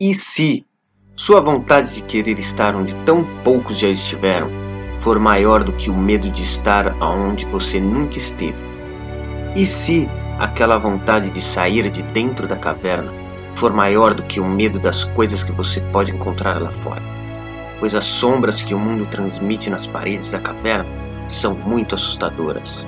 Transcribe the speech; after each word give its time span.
e 0.00 0.14
se 0.14 0.64
sua 1.16 1.40
vontade 1.40 1.92
de 1.92 2.02
querer 2.02 2.38
estar 2.38 2.76
onde 2.76 2.94
tão 3.04 3.24
poucos 3.42 3.78
já 3.78 3.88
estiveram 3.88 4.48
for 5.00 5.18
maior 5.18 5.64
do 5.64 5.72
que 5.72 5.90
o 5.90 5.96
medo 5.96 6.30
de 6.30 6.44
estar 6.44 6.94
aonde 7.00 7.44
você 7.46 7.80
nunca 7.80 8.16
esteve? 8.16 8.62
E 9.56 9.66
se 9.66 10.08
aquela 10.38 10.78
vontade 10.78 11.30
de 11.30 11.42
sair 11.42 11.90
de 11.90 12.04
dentro 12.04 12.46
da 12.46 12.56
caverna 12.56 13.12
for 13.56 13.72
maior 13.72 14.14
do 14.14 14.22
que 14.22 14.38
o 14.38 14.44
medo 14.44 14.78
das 14.78 15.02
coisas 15.02 15.42
que 15.42 15.50
você 15.50 15.80
pode 15.92 16.12
encontrar 16.12 16.62
lá 16.62 16.70
fora? 16.70 17.02
Pois 17.80 17.92
as 17.92 18.04
sombras 18.04 18.62
que 18.62 18.74
o 18.74 18.78
mundo 18.78 19.04
transmite 19.10 19.68
nas 19.68 19.84
paredes 19.84 20.30
da 20.30 20.38
caverna 20.38 20.86
são 21.26 21.56
muito 21.56 21.96
assustadoras. 21.96 22.86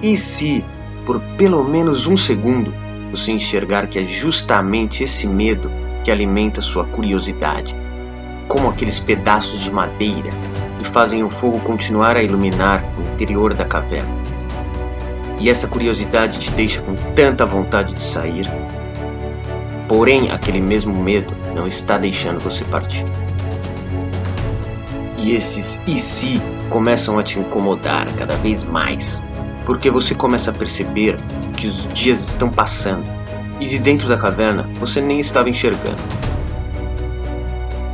E 0.00 0.16
se, 0.16 0.64
por 1.04 1.18
pelo 1.36 1.64
menos 1.64 2.06
um 2.06 2.16
segundo, 2.16 2.72
você 3.10 3.32
enxergar 3.32 3.88
que 3.88 3.98
é 3.98 4.06
justamente 4.06 5.02
esse 5.02 5.26
medo 5.26 5.68
que 6.04 6.10
alimenta 6.10 6.60
sua 6.60 6.84
curiosidade, 6.84 7.74
como 8.46 8.68
aqueles 8.68 9.00
pedaços 9.00 9.60
de 9.60 9.72
madeira 9.72 10.30
que 10.78 10.84
fazem 10.84 11.24
o 11.24 11.30
fogo 11.30 11.58
continuar 11.60 12.16
a 12.16 12.22
iluminar 12.22 12.84
o 12.98 13.14
interior 13.14 13.54
da 13.54 13.64
caverna. 13.64 14.22
E 15.40 15.50
essa 15.50 15.66
curiosidade 15.66 16.38
te 16.38 16.50
deixa 16.52 16.80
com 16.82 16.94
tanta 17.16 17.44
vontade 17.44 17.94
de 17.94 18.02
sair, 18.02 18.46
porém 19.88 20.30
aquele 20.30 20.60
mesmo 20.60 20.94
medo 20.94 21.34
não 21.54 21.66
está 21.66 21.98
deixando 21.98 22.38
você 22.38 22.64
partir. 22.66 23.04
E 25.16 25.34
esses 25.34 25.80
e 25.86 25.98
se 25.98 26.40
começam 26.68 27.18
a 27.18 27.22
te 27.22 27.38
incomodar 27.38 28.06
cada 28.14 28.36
vez 28.36 28.62
mais, 28.62 29.24
porque 29.64 29.90
você 29.90 30.14
começa 30.14 30.50
a 30.50 30.54
perceber 30.54 31.16
que 31.56 31.66
os 31.66 31.88
dias 31.94 32.28
estão 32.28 32.50
passando 32.50 33.23
e 33.64 33.66
de 33.66 33.78
dentro 33.78 34.06
da 34.06 34.18
caverna 34.18 34.68
você 34.78 35.00
nem 35.00 35.18
estava 35.18 35.48
enxergando. 35.48 35.96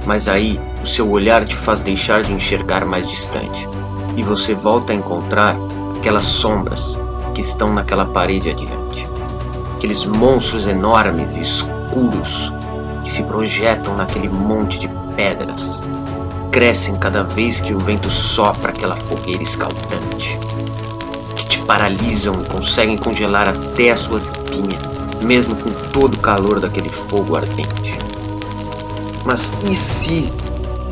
Mas 0.04 0.26
aí 0.26 0.58
o 0.82 0.86
seu 0.86 1.08
olhar 1.08 1.44
te 1.44 1.54
faz 1.54 1.80
deixar 1.80 2.24
de 2.24 2.32
enxergar 2.32 2.84
mais 2.84 3.08
distante 3.08 3.68
e 4.16 4.22
você 4.22 4.52
volta 4.52 4.92
a 4.92 4.96
encontrar 4.96 5.56
aquelas 5.96 6.24
sombras 6.24 6.98
que 7.34 7.40
estão 7.40 7.72
naquela 7.72 8.04
parede 8.04 8.50
adiante. 8.50 9.08
Aqueles 9.76 10.04
monstros 10.04 10.66
enormes 10.66 11.36
e 11.36 11.42
escuros 11.42 12.52
que 13.04 13.10
se 13.10 13.22
projetam 13.22 13.96
naquele 13.96 14.28
monte 14.28 14.78
de 14.80 14.88
pedras. 15.14 15.84
Crescem 16.50 16.96
cada 16.96 17.22
vez 17.22 17.60
que 17.60 17.72
o 17.72 17.78
vento 17.78 18.10
sopra 18.10 18.70
aquela 18.70 18.96
fogueira 18.96 19.42
escaldante. 19.42 20.36
Que 21.36 21.46
te 21.46 21.58
paralisam 21.60 22.42
e 22.42 22.48
conseguem 22.48 22.98
congelar 22.98 23.46
até 23.48 23.90
a 23.90 23.96
sua 23.96 24.18
espinha 24.18 24.49
mesmo 25.22 25.54
com 25.56 25.70
todo 25.90 26.14
o 26.14 26.20
calor 26.20 26.60
daquele 26.60 26.90
fogo 26.90 27.36
ardente. 27.36 27.98
Mas 29.24 29.52
e 29.62 29.74
se 29.74 30.32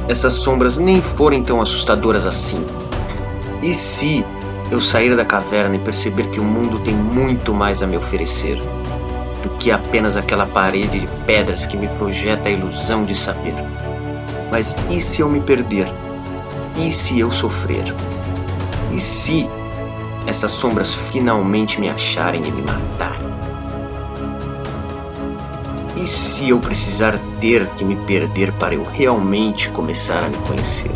essas 0.08 0.34
sombras 0.34 0.78
nem 0.78 1.02
forem 1.02 1.42
tão 1.42 1.60
assustadoras 1.60 2.26
assim? 2.26 2.64
E 3.62 3.74
se 3.74 4.24
eu 4.70 4.80
sair 4.80 5.16
da 5.16 5.24
caverna 5.24 5.76
e 5.76 5.78
perceber 5.78 6.28
que 6.28 6.40
o 6.40 6.44
mundo 6.44 6.78
tem 6.80 6.94
muito 6.94 7.54
mais 7.54 7.82
a 7.82 7.86
me 7.86 7.96
oferecer 7.96 8.58
do 9.42 9.48
que 9.58 9.70
apenas 9.70 10.16
aquela 10.16 10.46
parede 10.46 11.00
de 11.00 11.06
pedras 11.26 11.66
que 11.66 11.76
me 11.76 11.88
projeta 11.88 12.48
a 12.48 12.52
ilusão 12.52 13.02
de 13.02 13.14
saber? 13.14 13.54
Mas 14.50 14.76
e 14.90 15.00
se 15.00 15.20
eu 15.20 15.28
me 15.28 15.40
perder? 15.40 15.92
E 16.76 16.90
se 16.90 17.18
eu 17.18 17.30
sofrer? 17.30 17.84
E 18.92 19.00
se 19.00 19.48
essas 20.26 20.52
sombras 20.52 20.94
finalmente 20.94 21.80
me 21.80 21.88
acharem 21.88 22.42
e 22.46 22.52
me 22.52 22.62
matarem? 22.62 23.37
E 26.00 26.06
se 26.06 26.48
eu 26.48 26.60
precisar 26.60 27.18
ter 27.40 27.66
que 27.70 27.84
me 27.84 27.96
perder 28.06 28.52
para 28.52 28.74
eu 28.74 28.84
realmente 28.84 29.68
começar 29.70 30.22
a 30.22 30.28
me 30.28 30.36
conhecer? 30.46 30.92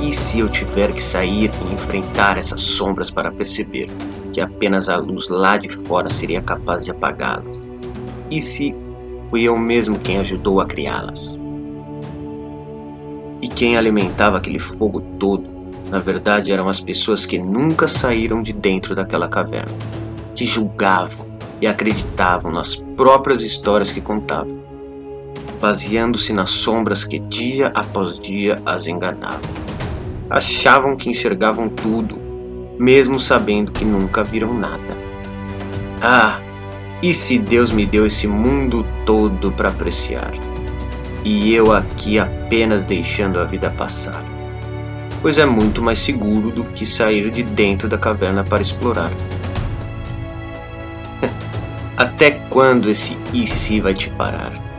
E 0.00 0.14
se 0.14 0.38
eu 0.38 0.48
tiver 0.48 0.94
que 0.94 1.02
sair 1.02 1.50
e 1.68 1.74
enfrentar 1.74 2.38
essas 2.38 2.62
sombras 2.62 3.10
para 3.10 3.30
perceber 3.30 3.90
que 4.32 4.40
apenas 4.40 4.88
a 4.88 4.96
luz 4.96 5.28
lá 5.28 5.58
de 5.58 5.68
fora 5.68 6.08
seria 6.08 6.40
capaz 6.40 6.86
de 6.86 6.90
apagá-las? 6.90 7.60
E 8.30 8.40
se 8.40 8.74
fui 9.28 9.42
eu 9.42 9.58
mesmo 9.58 9.98
quem 9.98 10.18
ajudou 10.18 10.58
a 10.60 10.64
criá-las? 10.64 11.38
E 13.42 13.48
quem 13.48 13.76
alimentava 13.76 14.38
aquele 14.38 14.58
fogo 14.58 15.02
todo, 15.18 15.50
na 15.90 15.98
verdade 15.98 16.50
eram 16.50 16.66
as 16.66 16.80
pessoas 16.80 17.26
que 17.26 17.38
nunca 17.38 17.86
saíram 17.86 18.42
de 18.42 18.54
dentro 18.54 18.94
daquela 18.94 19.28
caverna, 19.28 19.76
que 20.34 20.46
julgavam, 20.46 21.29
e 21.60 21.66
acreditavam 21.66 22.50
nas 22.50 22.76
próprias 22.96 23.42
histórias 23.42 23.92
que 23.92 24.00
contavam, 24.00 24.58
baseando-se 25.60 26.32
nas 26.32 26.50
sombras 26.50 27.04
que 27.04 27.18
dia 27.18 27.70
após 27.74 28.18
dia 28.18 28.60
as 28.64 28.86
enganavam. 28.86 29.50
Achavam 30.28 30.96
que 30.96 31.10
enxergavam 31.10 31.68
tudo, 31.68 32.16
mesmo 32.78 33.18
sabendo 33.18 33.72
que 33.72 33.84
nunca 33.84 34.22
viram 34.22 34.54
nada. 34.54 34.96
Ah, 36.00 36.40
e 37.02 37.12
se 37.12 37.38
Deus 37.38 37.70
me 37.70 37.84
deu 37.84 38.06
esse 38.06 38.26
mundo 38.26 38.86
todo 39.04 39.52
para 39.52 39.68
apreciar, 39.68 40.32
e 41.24 41.52
eu 41.52 41.72
aqui 41.72 42.18
apenas 42.18 42.84
deixando 42.84 43.38
a 43.38 43.44
vida 43.44 43.70
passar? 43.70 44.24
Pois 45.20 45.36
é 45.36 45.44
muito 45.44 45.82
mais 45.82 45.98
seguro 45.98 46.50
do 46.50 46.64
que 46.64 46.86
sair 46.86 47.30
de 47.30 47.42
dentro 47.42 47.88
da 47.88 47.98
caverna 47.98 48.42
para 48.42 48.62
explorar. 48.62 49.10
Até 52.00 52.30
quando 52.48 52.88
esse 52.88 53.14
e 53.30 53.46
se 53.46 53.78
vai 53.78 53.92
te 53.92 54.08
parar? 54.08 54.69